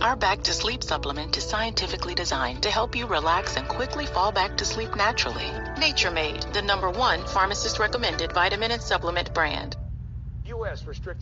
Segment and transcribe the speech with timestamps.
[0.00, 4.32] Our Back to Sleep supplement is scientifically designed to help you relax and quickly fall
[4.32, 5.50] back to sleep naturally.
[5.78, 9.76] Nature Made, the number one pharmacist recommended vitamin and supplement brand.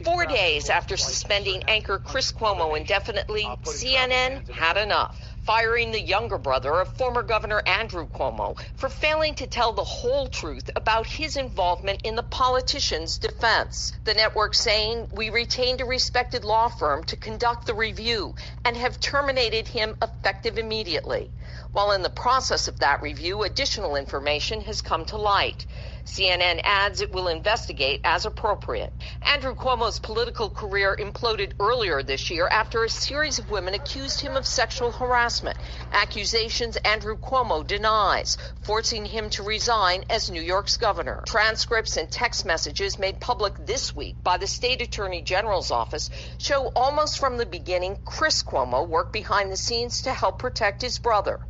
[0.04, 6.80] Four days after suspending anchor Chris Cuomo indefinitely, CNN had enough firing the younger brother
[6.80, 12.00] of former Governor Andrew Cuomo for failing to tell the whole truth about his involvement
[12.04, 13.92] in the politician's defense.
[14.04, 18.34] The network saying, We retained a respected law firm to conduct the review
[18.64, 21.30] and have terminated him effective immediately.
[21.72, 25.66] While in the process of that review, additional information has come to light.
[26.04, 28.92] CNN adds it will investigate as appropriate.
[29.22, 34.36] Andrew Cuomo's political career imploded earlier this year after a series of women accused him
[34.36, 35.56] of sexual harassment,
[35.92, 41.22] accusations Andrew Cuomo denies, forcing him to resign as New York's governor.
[41.26, 46.66] Transcripts and text messages made public this week by the state attorney general's office show
[46.74, 51.40] almost from the beginning Chris Cuomo worked behind the scenes to help protect his brother.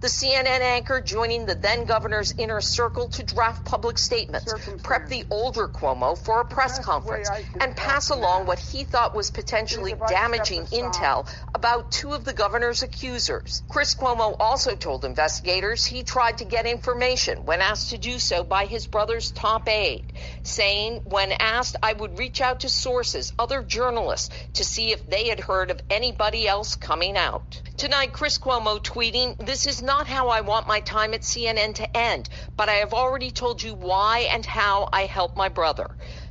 [0.00, 5.24] The CNN anchor joining the then governor's inner circle to draft public statements, prep the
[5.30, 10.66] older Cuomo for a press conference, and pass along what he thought was potentially damaging
[10.66, 13.62] intel about two of the governor's accusers.
[13.68, 18.42] Chris Cuomo also told investigators he tried to get information when asked to do so
[18.42, 20.12] by his brother's top aide,
[20.42, 25.28] saying, when asked, I would reach out to sources, other journalists, to see if they
[25.28, 27.60] had heard of anybody else coming out.
[27.76, 31.96] Tonight, Chris Cuomo tweeting, This is not how I want my time at CNN to
[31.96, 35.90] end, but I have already told you why and how I helped my brother.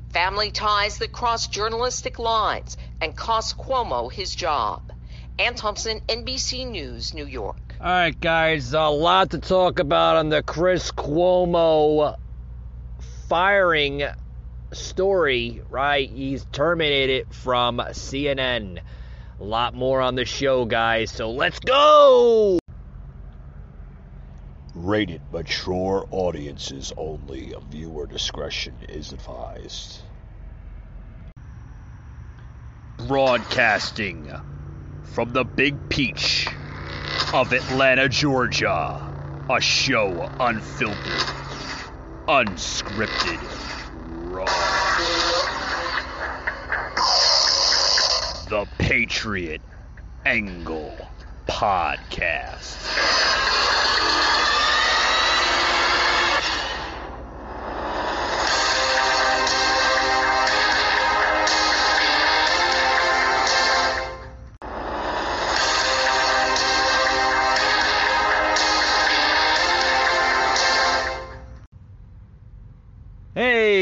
[0.10, 4.92] Family ties that cross journalistic lines and cost Cuomo his job.
[5.40, 7.58] Anne Thompson, NBC News, New York.
[7.80, 12.16] All right, guys, a lot to talk about on the Chris Cuomo
[13.28, 14.04] firing
[14.74, 16.10] story, right?
[16.10, 18.80] He's terminated from CNN.
[19.40, 22.61] A lot more on the show, guys, so let's go!
[24.74, 27.54] Rated mature audiences only.
[27.70, 30.00] Viewer discretion is advised.
[32.98, 34.32] Broadcasting
[35.02, 36.48] from the Big Peach
[37.34, 39.02] of Atlanta, Georgia.
[39.50, 41.28] A show unfiltered,
[42.30, 43.42] unscripted,
[44.32, 44.46] raw.
[48.48, 49.62] The Patriot
[50.26, 50.96] Angle
[51.46, 53.51] Podcast.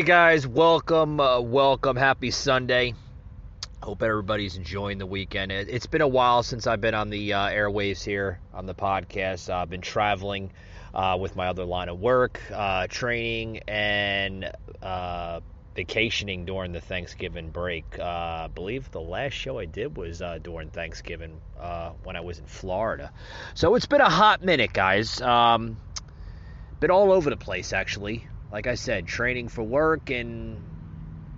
[0.09, 2.95] Guys, welcome, uh, welcome, happy Sunday.
[3.83, 5.51] Hope everybody's enjoying the weekend.
[5.51, 8.73] It, has been a while since I've been on the uh, airwaves here on the
[8.73, 9.51] podcast.
[9.51, 10.51] Uh, I've been traveling
[10.95, 15.41] uh, with my other line of work, uh, training, and uh,
[15.75, 17.99] vacationing during the Thanksgiving break.
[17.99, 21.39] I believe the last show I did was during Thanksgiving
[22.03, 23.11] when I was in Florida.
[23.53, 25.21] So it's been a hot minute, guys.
[25.21, 25.79] Um,
[26.79, 30.61] been all over the place, actually like I said, training for work and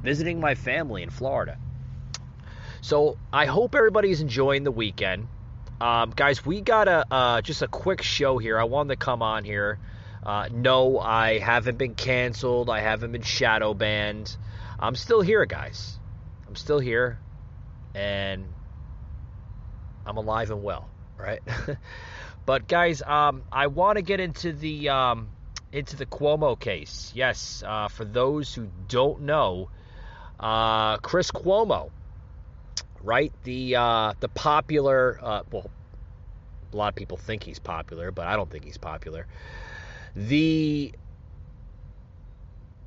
[0.02, 1.58] visiting my family in Florida.
[2.82, 5.28] So I hope everybody's enjoying the weekend.
[5.80, 8.60] Um, guys, we got a uh, just a quick show here.
[8.60, 9.80] I wanted to come on here.
[10.24, 12.70] Uh, no, I haven't been canceled.
[12.70, 14.36] I haven't been shadow banned.
[14.80, 15.98] I'm still here, guys.
[16.48, 17.20] I'm still here,
[17.96, 18.46] and
[20.06, 21.42] I'm alive and well, right?
[22.46, 25.30] but guys, um, I want to get into the um,
[25.72, 27.12] into the Cuomo case.
[27.16, 29.70] Yes, uh, for those who don't know,
[30.40, 31.90] uh, Chris Cuomo,
[33.02, 33.32] right?
[33.44, 35.70] The uh, the popular, uh, well,
[36.72, 39.28] a lot of people think he's popular, but I don't think he's popular.
[40.16, 40.94] The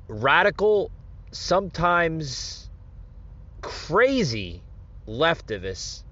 [0.07, 0.91] radical,
[1.31, 2.69] sometimes
[3.61, 4.61] crazy
[5.07, 6.03] leftivist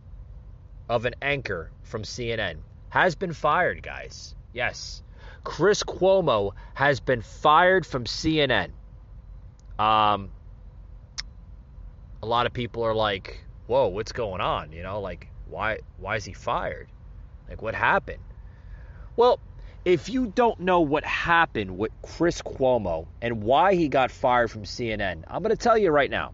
[0.89, 2.57] of an anchor from CNN
[2.89, 4.35] has been fired, guys.
[4.53, 5.01] Yes.
[5.43, 8.69] Chris Cuomo has been fired from CNN.
[9.77, 10.31] Um,
[12.21, 16.15] a lot of people are like, "Whoa, what's going on?" You know, like, why why
[16.15, 16.87] is he fired?
[17.49, 18.23] Like, what happened?
[19.15, 19.39] Well,
[19.85, 24.63] if you don't know what happened with Chris Cuomo and why he got fired from
[24.63, 26.31] CNN, I'm going to tell you right now.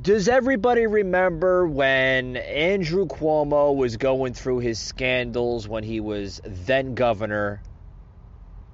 [0.00, 6.94] Does everybody remember when Andrew Cuomo was going through his scandals when he was then
[6.94, 7.62] governor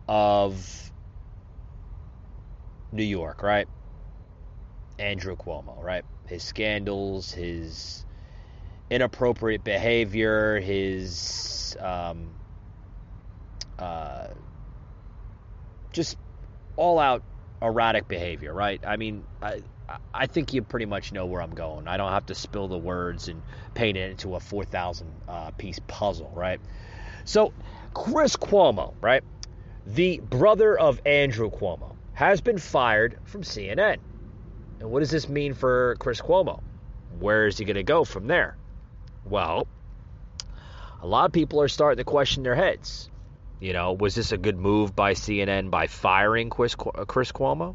[0.08, 0.90] of
[2.90, 3.68] New York, right?
[4.98, 6.04] Andrew Cuomo, right?
[6.26, 8.06] His scandals, his
[8.90, 12.28] inappropriate behavior, his um,
[13.78, 14.28] uh,
[15.92, 16.16] just
[16.76, 17.22] all out
[17.60, 18.80] erratic behavior, right?
[18.86, 19.62] I mean, I,
[20.14, 21.88] I think you pretty much know where I'm going.
[21.88, 23.42] I don't have to spill the words and
[23.74, 26.60] paint it into a 4,000 uh, piece puzzle, right?
[27.24, 27.52] So,
[27.94, 29.22] Chris Cuomo, right?
[29.86, 33.98] The brother of Andrew Cuomo has been fired from CNN.
[34.80, 36.60] And what does this mean for Chris Cuomo?
[37.18, 38.56] Where is he going to go from there?
[39.24, 39.66] Well,
[41.02, 43.08] a lot of people are starting to question their heads.
[43.58, 47.74] You know, was this a good move by CNN by firing Chris, Chris Cuomo?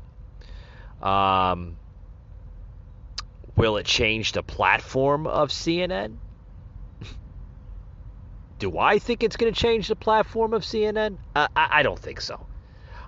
[1.01, 1.77] Um,
[3.55, 6.17] will it change the platform of CNN?
[8.59, 11.17] Do I think it's going to change the platform of CNN?
[11.35, 12.45] I, I don't think so.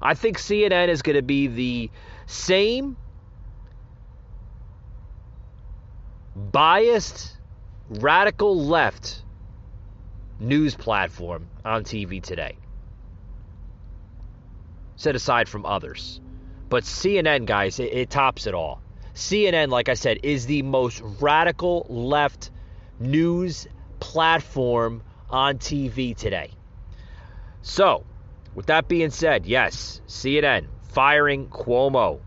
[0.01, 1.91] I think CNN is going to be the
[2.25, 2.97] same
[6.35, 7.35] biased,
[7.89, 9.23] radical left
[10.39, 12.57] news platform on TV today
[14.97, 16.19] set aside from others.
[16.69, 18.81] But CNN, guys, it, it tops it all.
[19.17, 22.51] CNN, like I said, is the most radical left
[22.99, 23.67] news
[23.99, 26.51] platform on TV today.
[27.63, 28.05] So,
[28.53, 32.19] with that being said, yes, CNN firing Cuomo.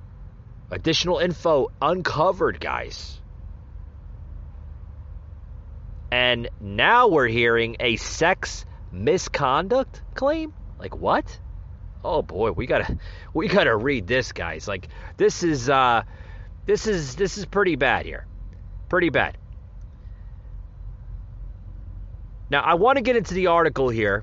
[0.73, 3.21] Additional info uncovered, guys.
[6.11, 10.53] And now we're hearing a sex misconduct claim?
[10.81, 11.39] Like what?
[12.05, 12.97] oh boy, we gotta
[13.35, 14.67] we gotta read this, guys.
[14.69, 16.03] Like this is uh,
[16.71, 18.25] this is this is pretty bad here,
[18.89, 19.37] pretty bad.
[22.49, 24.23] Now I want to get into the article here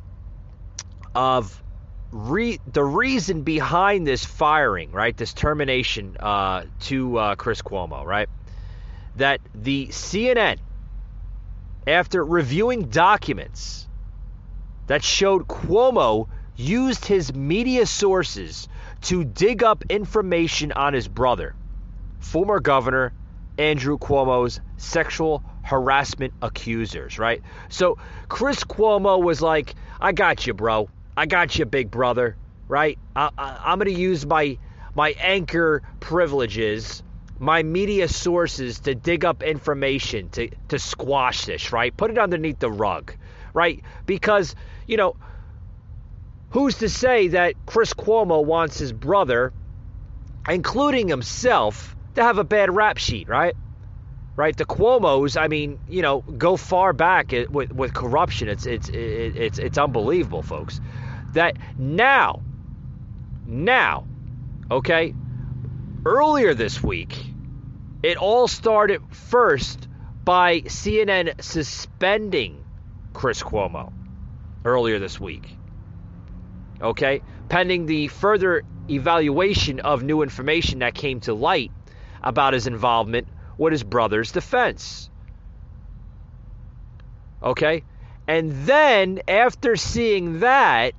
[1.14, 1.62] of
[2.14, 5.16] re- the reason behind this firing, right?
[5.18, 8.30] This termination uh, to uh, Chris Cuomo, right?
[9.18, 10.60] That the CNN,
[11.86, 13.90] after reviewing documents
[14.86, 18.70] that showed Cuomo used his media sources
[19.02, 21.54] to dig up information on his brother,
[22.28, 23.14] former governor
[23.58, 27.42] Andrew Cuomo's sexual harassment accusers, right?
[27.70, 27.98] So
[28.30, 30.90] Chris Cuomo was like, I got you, bro.
[31.16, 32.38] I got you, big brother,
[32.68, 33.00] right?
[33.16, 34.58] I, am going to use my
[34.94, 37.04] my anchor privileges,
[37.40, 41.96] my media sources to dig up information to to squash this, right?
[41.96, 43.14] Put it underneath the rug,
[43.54, 43.84] right?
[44.06, 45.16] Because, you know,
[46.52, 49.52] Who's to say that Chris Cuomo wants his brother,
[50.48, 53.56] including himself, to have a bad rap sheet, right?
[54.36, 55.36] Right, the Cuomo's.
[55.36, 58.50] I mean, you know, go far back with with corruption.
[58.50, 60.80] It's it's it's it's unbelievable, folks.
[61.34, 62.42] That now,
[63.48, 64.06] now,
[64.70, 65.16] okay,
[66.06, 67.18] earlier this week,
[68.04, 69.88] it all started first
[70.24, 72.64] by CNN suspending
[73.14, 73.92] Chris Cuomo
[74.64, 75.58] earlier this week
[76.82, 81.72] okay, pending the further evaluation of new information that came to light
[82.28, 83.26] about his involvement
[83.58, 85.10] with his brother's defense.
[87.42, 87.84] Okay?
[88.28, 90.94] And then, after seeing that,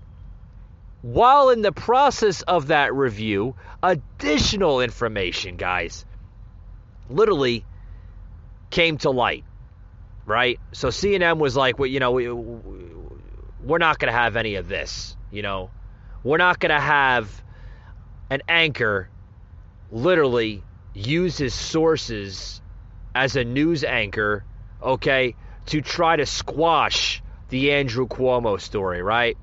[1.03, 6.07] while in the process of that review, additional information, guys,
[7.11, 7.67] literally
[8.71, 9.45] came to light,
[10.25, 10.59] right?
[10.73, 12.33] So CNN was like, well, you know, we,
[13.63, 15.15] we're not going to have any of this.
[15.31, 15.71] You know,
[16.25, 17.43] we're not going to have
[18.31, 19.11] an anchor
[19.91, 20.63] literally
[20.95, 22.61] use his sources
[23.15, 24.45] as a news anchor,
[24.83, 25.35] okay,
[25.67, 29.37] to try to squash the Andrew Cuomo story, right?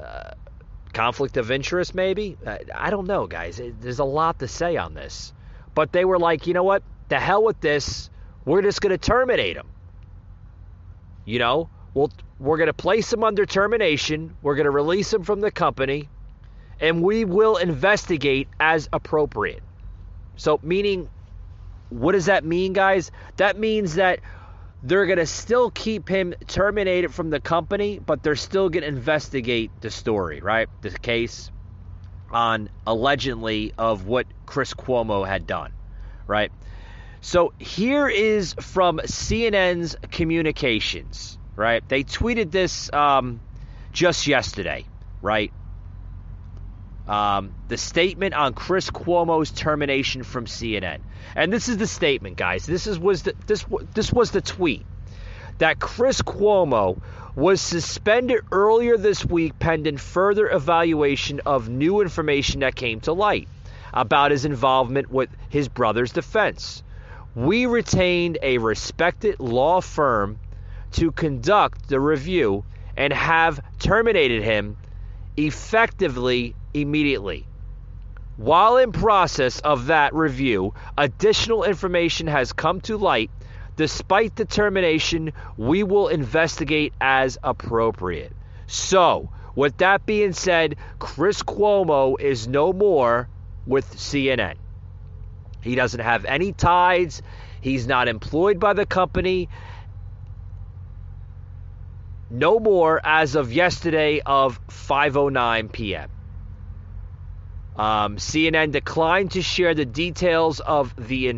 [0.00, 0.30] Uh,
[0.92, 2.36] conflict of interest, maybe?
[2.44, 3.60] Uh, I don't know, guys.
[3.60, 5.32] It, there's a lot to say on this.
[5.74, 6.82] But they were like, you know what?
[7.08, 8.10] The hell with this.
[8.44, 9.68] We're just going to terminate him.
[11.24, 14.36] You know, we'll we're going to place him under termination.
[14.42, 16.08] We're going to release him from the company,
[16.80, 19.62] and we will investigate as appropriate.
[20.36, 21.08] So, meaning,
[21.88, 23.10] what does that mean, guys?
[23.36, 24.20] That means that
[24.82, 28.88] they're going to still keep him terminated from the company, but they're still going to
[28.88, 30.68] investigate the story, right?
[30.82, 31.50] The case
[32.30, 35.72] on allegedly of what Chris Cuomo had done,
[36.26, 36.52] right?
[37.20, 41.86] So here is from CNN's communications right?
[41.88, 43.40] They tweeted this um,
[43.92, 44.84] just yesterday,
[45.22, 45.52] right?
[47.06, 50.98] Um, the statement on Chris Cuomo's termination from CNN,
[51.36, 52.66] and this is the statement, guys.
[52.66, 54.84] This is was the, this this was the tweet
[55.58, 57.00] that Chris Cuomo
[57.34, 63.48] was suspended earlier this week pending further evaluation of new information that came to light
[63.92, 66.82] about his involvement with his brother's defense.
[67.34, 70.38] we retained a respected law firm
[70.92, 72.64] to conduct the review
[72.96, 74.76] and have terminated him
[75.36, 77.46] effectively immediately.
[78.36, 83.30] While in process of that review, additional information has come to light.
[83.76, 88.32] Despite the termination, we will investigate as appropriate.
[88.66, 93.28] So, with that being said, Chris Cuomo is no more
[93.66, 94.56] with CNN.
[95.62, 97.22] He doesn't have any ties.
[97.60, 99.48] He's not employed by the company.
[102.30, 106.10] No more as of yesterday of 5:09 p.m.
[107.76, 111.28] Um, CNN declined to share the details of the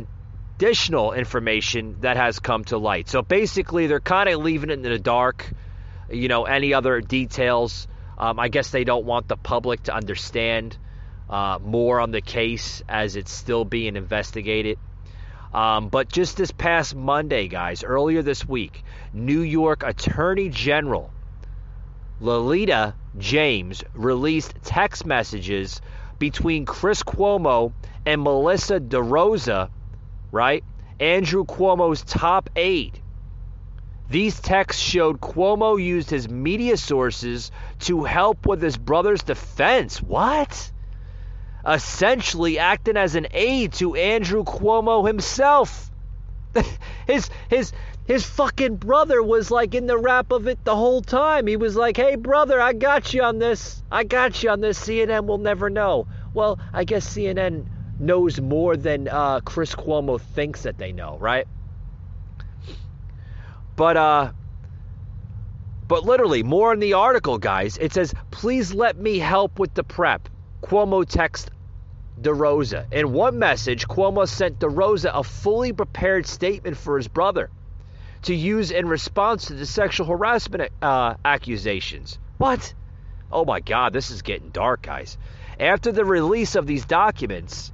[0.56, 3.08] additional information that has come to light.
[3.08, 5.50] So basically, they're kind of leaving it in the dark.
[6.10, 7.88] You know, any other details?
[8.16, 10.76] Um, I guess they don't want the public to understand
[11.28, 14.78] uh, more on the case as it's still being investigated.
[15.52, 21.10] Um, but just this past Monday, guys, earlier this week, New York Attorney General
[22.20, 25.80] Letitia James released text messages
[26.18, 27.72] between Chris Cuomo
[28.04, 29.70] and Melissa DeRosa,
[30.32, 30.64] right?
[31.00, 33.00] Andrew Cuomo's top aide.
[34.10, 40.02] These texts showed Cuomo used his media sources to help with his brother's defense.
[40.02, 40.72] What?
[41.66, 45.90] essentially acting as an aide to Andrew Cuomo himself.
[47.06, 47.72] his his
[48.08, 51.46] his fucking brother was like in the wrap of it the whole time.
[51.46, 53.82] He was like, "Hey brother, I got you on this.
[53.92, 54.78] I got you on this.
[54.80, 57.66] CNN will never know." Well, I guess CNN
[57.98, 61.46] knows more than uh, Chris Cuomo thinks that they know, right?
[63.76, 64.32] But uh
[65.86, 67.76] but literally, more in the article, guys.
[67.76, 70.30] It says, "Please let me help with the prep."
[70.62, 71.50] Cuomo text
[72.22, 72.90] DeRosa.
[72.90, 77.50] In one message, Cuomo sent DeRosa a fully prepared statement for his brother
[78.22, 82.18] to use in response to the sexual harassment uh, accusations.
[82.38, 82.74] What?
[83.30, 85.18] Oh my God, this is getting dark, guys.
[85.60, 87.72] After the release of these documents,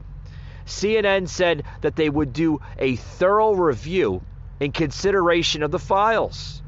[0.67, 4.23] CNN said that they would do a thorough review
[4.61, 6.63] in consideration of the files.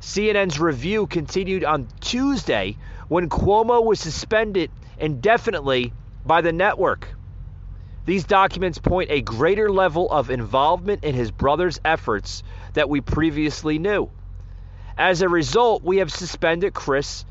[0.00, 2.76] CNN's review continued on Tuesday
[3.08, 5.92] when Cuomo was suspended indefinitely
[6.24, 7.08] by the network.
[8.08, 13.78] These documents point a greater level of involvement in his brother's efforts that we previously
[13.78, 14.08] knew.
[14.96, 17.26] As a result, we have suspended Chris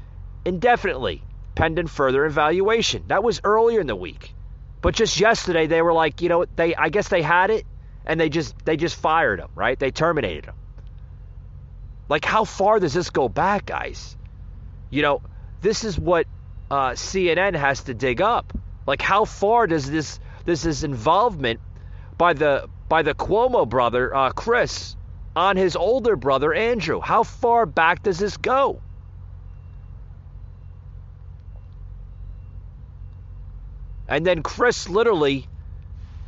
[0.46, 1.24] indefinitely,
[1.55, 3.05] pending further evaluation.
[3.07, 4.36] That was earlier in the week.
[4.84, 7.65] But just yesterday they were like, you know, they I guess they had it
[8.05, 9.79] and they just they just fired him, right?
[9.79, 10.55] They terminated him.
[12.07, 14.15] Like how far does this go back, guys?
[14.91, 15.22] You know,
[15.60, 16.27] this is what
[16.69, 18.53] uh, CNN has to dig up.
[18.88, 21.59] Like, how far does this this is involvement
[22.17, 24.95] by the by the Cuomo brother uh, Chris
[25.35, 27.01] on his older brother Andrew?
[27.01, 28.79] How far back does this go?
[34.07, 35.45] And then Chris literally,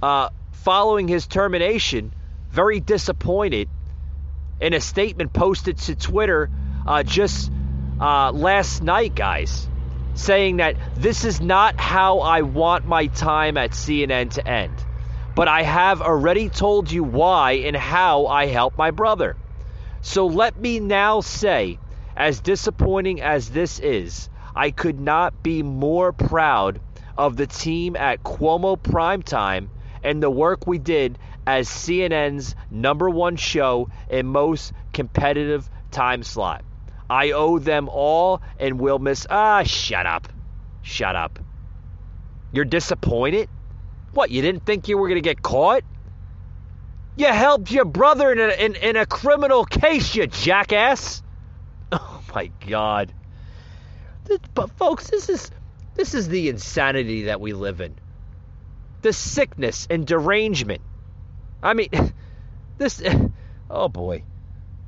[0.04, 2.12] uh, following his termination,
[2.52, 3.70] very disappointed
[4.60, 6.50] in a statement posted to Twitter
[6.86, 7.50] uh, just
[8.02, 9.69] uh, last night, guys
[10.20, 14.74] saying that this is not how I want my time at CNN to end.
[15.34, 19.38] But I have already told you why and how I helped my brother.
[20.02, 21.80] So let me now say,
[22.18, 26.82] as disappointing as this is, I could not be more proud
[27.18, 29.70] of the team at Cuomo Primetime
[30.04, 36.64] and the work we did as CNN's number one show and most competitive time slot.
[37.10, 39.26] I owe them all and will miss.
[39.30, 40.28] Ah, shut up.
[40.82, 41.40] Shut up.
[42.52, 43.50] You're disappointed?
[44.14, 45.84] What, you didn't think you were going to get caught?
[47.16, 51.24] You helped your brother in a, in, in a criminal case, you jackass.
[51.92, 53.12] Oh, my God.
[54.54, 55.50] But, folks, this is,
[55.96, 57.96] this is the insanity that we live in.
[59.02, 60.82] The sickness and derangement.
[61.64, 61.90] I mean,
[62.78, 63.02] this.
[63.72, 64.24] Oh, boy.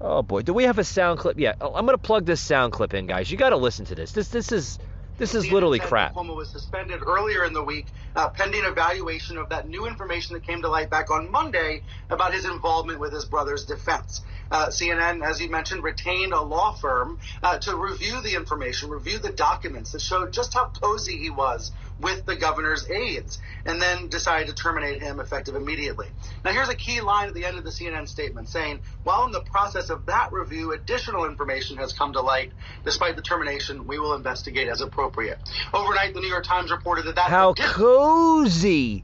[0.03, 1.37] Oh boy, do we have a sound clip?
[1.37, 3.29] Yeah, oh, I'm gonna plug this sound clip in, guys.
[3.29, 4.11] You got to listen to this.
[4.11, 4.79] This this is
[5.17, 6.15] this is literally crap.
[6.15, 10.43] Cuomo was suspended earlier in the week, uh, pending evaluation of that new information that
[10.43, 14.21] came to light back on Monday about his involvement with his brother's defense.
[14.49, 19.19] Uh, CNN, as you mentioned, retained a law firm uh, to review the information, review
[19.19, 24.07] the documents that showed just how cozy he was with the governor's aides, and then
[24.07, 26.07] decided to terminate him effective immediately.
[26.43, 29.31] Now, here's a key line at the end of the CNN statement saying, while in
[29.31, 32.51] the process of that review, additional information has come to light.
[32.83, 35.39] Despite the termination, we will investigate as appropriate.
[35.73, 37.29] Overnight, the New York Times reported that that.
[37.29, 39.03] How cozy!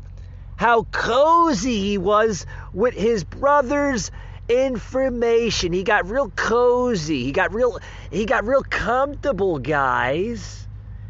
[0.57, 4.11] how cozy he was with his brother's
[4.49, 5.71] information.
[5.71, 7.23] He got real cozy.
[7.23, 7.79] He got real
[8.11, 10.66] he got real comfortable, guys.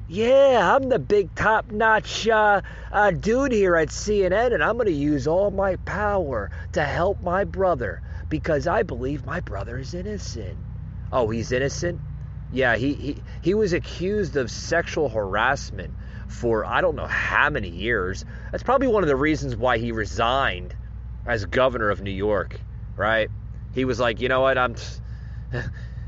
[0.09, 2.61] Yeah, I'm the big top notch uh,
[2.93, 7.21] uh, dude here at CNN, and I'm going to use all my power to help
[7.21, 10.57] my brother because I believe my brother is innocent.
[11.11, 11.99] Oh, he's innocent?
[12.53, 15.93] Yeah, he, he, he was accused of sexual harassment
[16.29, 18.23] for I don't know how many years.
[18.51, 20.73] That's probably one of the reasons why he resigned
[21.25, 22.61] as governor of New York,
[22.95, 23.29] right?
[23.73, 24.75] He was like, you know what, I'm.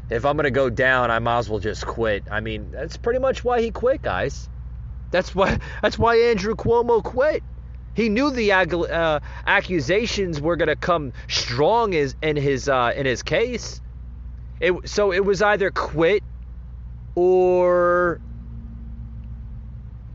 [0.10, 2.24] If I'm gonna go down, I might as well just quit.
[2.32, 4.50] I mean, that's pretty much why he quit, guys.
[5.12, 5.60] That's why.
[5.82, 7.44] That's why Andrew Cuomo quit.
[7.96, 13.82] He knew the uh, accusations were gonna come strong in his uh, in his case.
[14.60, 16.24] It, so it was either quit
[17.16, 18.20] or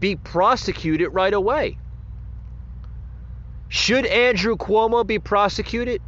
[0.00, 1.78] be prosecuted right away.
[3.68, 6.00] Should Andrew Cuomo be prosecuted?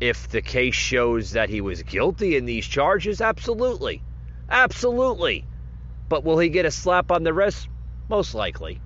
[0.00, 4.02] If the case shows that he was guilty in these charges, absolutely.
[4.48, 5.44] Absolutely.
[6.08, 7.68] But will he get a slap on the wrist?
[8.08, 8.80] Most likely.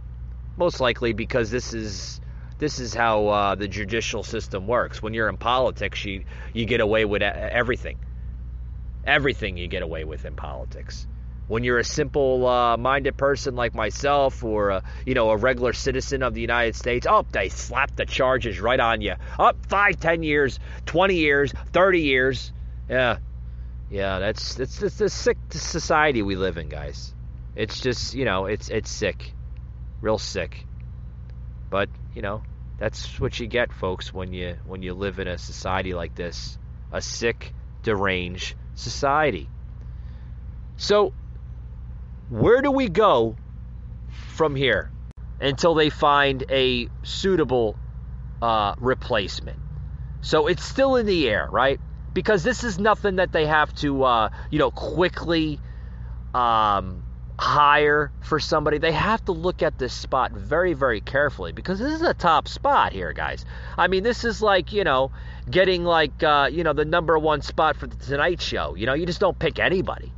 [0.56, 2.20] Most likely because this is
[2.58, 5.02] this is how uh, the judicial system works.
[5.02, 7.96] When you're in politics, you you get away with everything.
[9.04, 11.06] Everything you get away with in politics
[11.46, 15.72] when you're a simple uh, minded person like myself or a, you know a regular
[15.72, 19.98] citizen of the united states oh they slap the charges right on you up five
[20.00, 22.52] ten years 20 years 30 years.
[22.88, 23.18] Yeah.
[23.90, 27.14] Yeah that's it's it's a sick society we live in guys.
[27.54, 29.34] It's just you know it's it's sick.
[30.00, 30.66] Real sick.
[31.70, 32.42] But you know
[32.78, 36.58] that's what you get folks when you when you live in a society like this.
[36.92, 39.48] A sick deranged society.
[40.76, 41.12] So
[42.28, 43.36] where do we go
[44.34, 44.90] from here
[45.40, 47.76] until they find a suitable
[48.40, 49.58] uh, replacement?
[50.20, 51.80] So it's still in the air, right?
[52.14, 55.60] Because this is nothing that they have to, uh, you know, quickly
[56.32, 57.02] um,
[57.38, 58.78] hire for somebody.
[58.78, 62.48] They have to look at this spot very, very carefully because this is a top
[62.48, 63.44] spot here, guys.
[63.76, 65.12] I mean, this is like, you know,
[65.50, 68.76] getting like, uh, you know, the number one spot for the Tonight Show.
[68.76, 70.12] You know, you just don't pick anybody.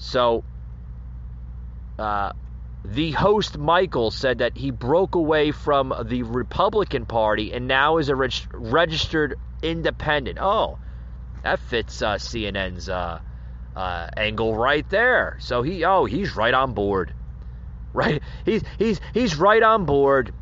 [0.00, 0.42] So,
[1.98, 2.32] uh,
[2.84, 8.08] the host Michael said that he broke away from the Republican Party and now is
[8.08, 10.38] a reg- registered independent.
[10.40, 10.78] Oh,
[11.42, 13.20] that fits uh, CNN's uh,
[13.76, 15.36] uh, angle right there.
[15.38, 17.14] So he, oh, he's right on board.
[17.92, 20.32] Right, he's he's he's right on board.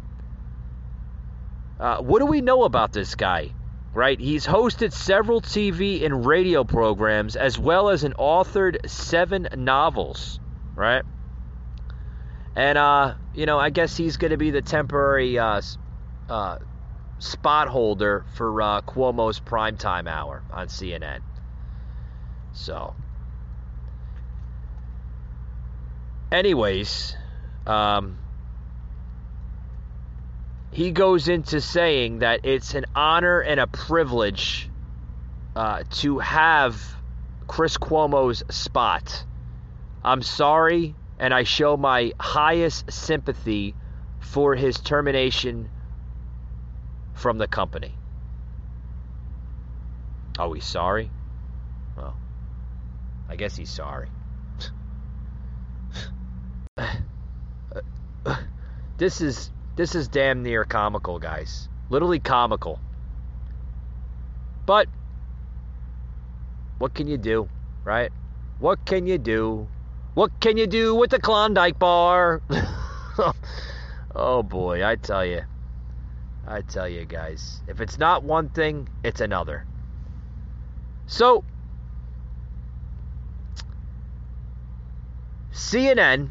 [1.81, 3.58] Uh, what do we know about this guy?
[3.95, 4.19] Right?
[4.21, 10.41] He's hosted several TV and radio programs as well as an authored seven novels,
[10.75, 11.03] right?
[12.55, 15.61] And uh, you know, I guess he's going to be the temporary uh,
[16.29, 16.57] uh,
[17.19, 21.21] spot holder for uh, Cuomo's primetime hour on CNN.
[22.53, 22.95] So,
[26.33, 27.17] anyways,
[27.67, 28.19] um,
[30.71, 34.71] he goes into saying that it's an honor and a privilege
[35.57, 36.97] uh, to have
[37.47, 39.27] Chris Cuomo's spot.
[40.03, 43.77] I'm sorry, and I show my highest sympathy
[44.21, 45.71] for his termination
[47.15, 47.99] from the company.
[50.39, 51.11] Are we sorry?
[51.97, 52.21] Well,
[53.29, 54.11] I guess he's sorry.
[58.99, 61.69] this is this is damn near comical, guys.
[61.89, 62.81] Literally comical.
[64.67, 64.89] But
[66.79, 67.49] what can you do,
[67.85, 68.11] right?
[68.59, 69.69] What can you do?
[70.15, 72.43] What can you do with the Klondike bar?
[74.17, 75.43] oh boy, I tell you.
[76.45, 79.65] I tell you guys, if it's not one thing, it's another.
[81.07, 81.45] So,
[85.53, 86.31] CNN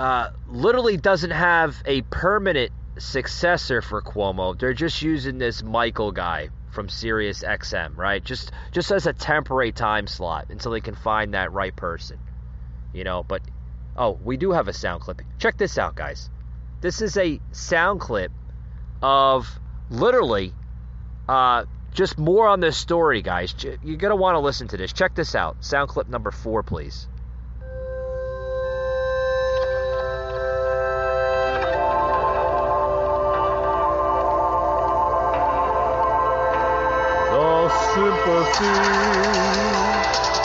[0.00, 4.58] uh, literally doesn't have a permanent successor for Cuomo.
[4.58, 8.24] They're just using this Michael guy from Sirius XM, right?
[8.24, 12.18] Just just as a temporary time slot until they can find that right person.
[12.94, 13.42] You know, but
[13.94, 15.20] oh, we do have a sound clip.
[15.38, 16.30] Check this out, guys.
[16.80, 18.32] This is a sound clip
[19.02, 19.60] of
[19.90, 20.54] literally
[21.28, 23.54] uh, just more on this story, guys.
[23.62, 24.94] You're going to want to listen to this.
[24.94, 25.62] Check this out.
[25.62, 27.06] Sound clip number four, please.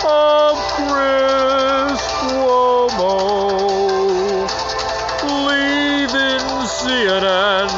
[0.06, 3.36] Of Chris Cuomo.
[6.66, 7.76] CNN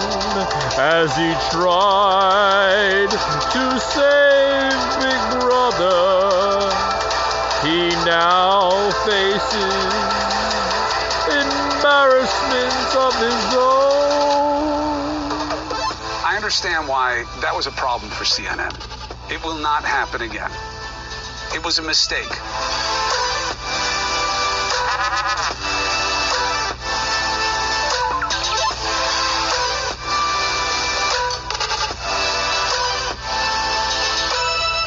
[0.78, 6.72] as he tried to save Big Brother.
[7.64, 9.84] He now faces
[11.28, 14.48] embarrassment of his own.
[16.26, 18.97] I understand why that was a problem for CNN.
[19.30, 20.52] It will not happen again.
[21.54, 22.32] It was a mistake.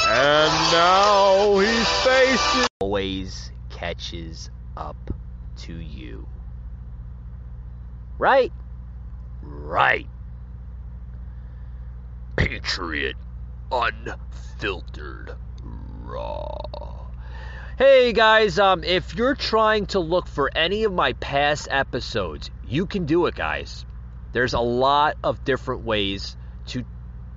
[0.08, 2.66] And now he's facing.
[2.80, 4.96] Always catches up
[5.58, 6.26] to you.
[8.18, 8.52] Right?
[9.42, 10.06] Right.
[12.36, 13.16] Patriot
[13.72, 17.06] Unfiltered Raw.
[17.78, 22.84] Hey guys, um, if you're trying to look for any of my past episodes, you
[22.86, 23.86] can do it, guys.
[24.32, 26.84] There's a lot of different ways to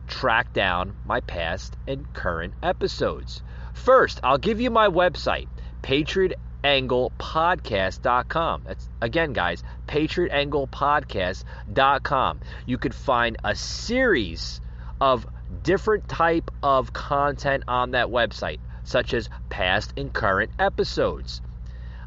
[0.08, 3.44] track down my past and current episodes.
[3.74, 5.50] First, I'll give you my website,
[5.84, 8.64] patriotanglepodcast.com.
[8.66, 12.40] That's again, guys, patriotanglepodcast.com.
[12.66, 14.62] You could find a series
[15.04, 15.28] of
[15.64, 21.42] different type of content on that website, such as past and current episodes.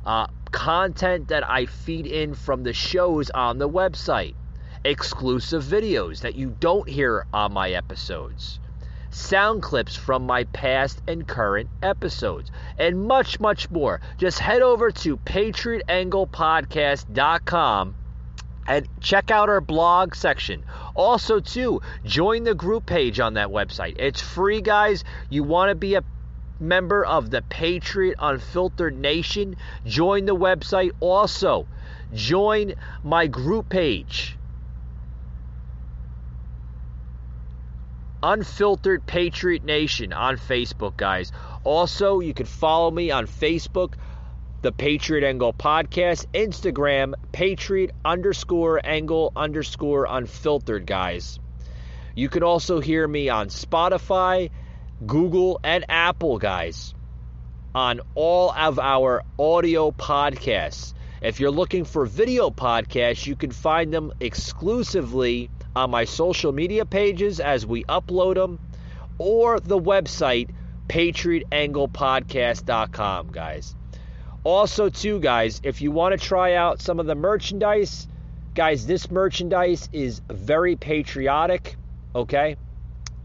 [0.07, 4.35] Uh, content that I feed in from the shows on the website
[4.83, 8.61] exclusive videos that you don't hear on my episodes,
[9.11, 14.01] sound clips from my past and current episodes, and much, much more.
[14.17, 17.95] Just head over to patriotanglepodcast.com
[18.69, 20.65] and check out our blog section.
[20.97, 23.97] Also, too, join the group page on that website.
[23.99, 25.05] It's free, guys.
[25.29, 26.03] You want to be a
[26.59, 29.57] member of the Patriot Unfiltered Nation?
[29.85, 30.93] Join the website.
[31.01, 31.69] Also,
[32.15, 34.37] join my group page
[38.23, 41.31] Unfiltered Patriot Nation on Facebook, guys.
[41.63, 43.93] Also, you can follow me on Facebook,
[44.63, 51.39] the Patriot Angle Podcast, Instagram, Patriot underscore Angle underscore Unfiltered, guys.
[52.15, 54.51] You can also hear me on Spotify,
[55.07, 56.95] Google, and Apple, guys,
[57.75, 60.95] on all of our audio podcasts.
[61.21, 66.87] If you're looking for video podcasts, you can find them exclusively on my social media
[66.87, 68.59] pages as we upload them
[69.19, 70.49] or the website
[70.89, 73.75] patriotanglepodcast.com guys
[74.47, 78.07] also too guys if you want to try out some of the merchandise
[78.55, 81.77] guys this merchandise is very patriotic
[82.15, 82.57] okay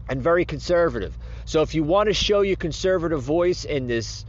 [0.08, 4.24] and very conservative so if you want to show your conservative voice in this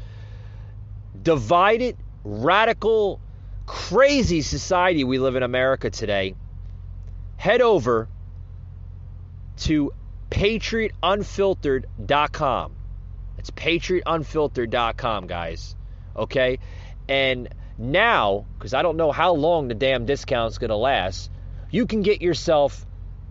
[1.22, 3.20] divided radical
[3.66, 6.36] crazy society we live in america today
[7.38, 8.08] head over
[9.58, 9.92] to
[10.34, 12.76] patriotunfiltered.com.
[13.38, 15.76] It's patriotunfiltered.com, guys.
[16.16, 16.58] Okay?
[17.08, 21.32] And now, because I don't know how long the damn discount's going to last,
[21.70, 22.86] you can get yourself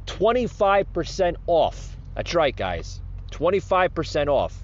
[0.07, 1.97] 25% off.
[2.15, 3.01] That's right, guys.
[3.31, 4.59] 25% off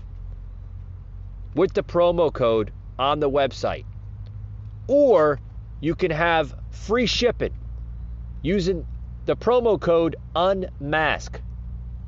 [1.54, 3.84] with the promo code on the website.
[4.86, 5.40] Or
[5.80, 7.54] you can have free shipping
[8.42, 8.86] using
[9.26, 11.40] the promo code UNMASK.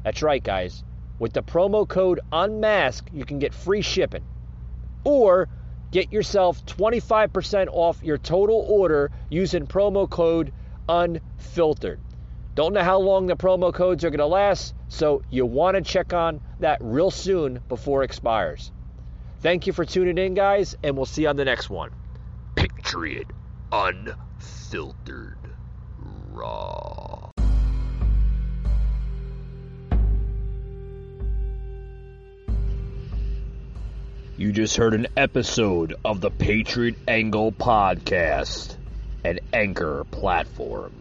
[0.05, 0.85] That's right, guys.
[1.19, 4.25] With the promo code UNMASK, you can get free shipping.
[5.05, 5.49] Or
[5.91, 10.53] get yourself 25% off your total order using promo code
[10.89, 11.99] UNFILTERED.
[12.55, 15.83] Don't know how long the promo codes are going to last, so you want to
[15.83, 18.73] check on that real soon before it expires.
[19.41, 21.91] Thank you for tuning in, guys, and we'll see you on the next one.
[22.57, 23.29] Patriot
[23.73, 25.39] Unfiltered
[26.33, 27.20] Raw.
[34.41, 38.75] You just heard an episode of the Patriot Angle Podcast,
[39.23, 40.95] an anchor platform.